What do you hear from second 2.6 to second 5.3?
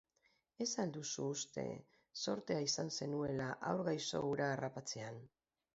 izan zenuela haur gaixo hura harrapatzean?